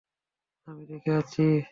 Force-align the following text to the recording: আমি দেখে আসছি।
আমি 0.67 0.83
দেখে 0.89 1.11
আসছি। 1.19 1.41